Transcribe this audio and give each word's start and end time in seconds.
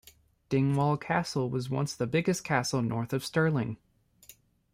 Dingwall 0.49 0.97
Castle 0.97 1.47
was 1.51 1.69
once 1.69 1.93
the 1.93 2.07
biggest 2.07 2.43
castle 2.43 2.81
north 2.81 3.13
of 3.13 3.23
Stirling. 3.23 3.77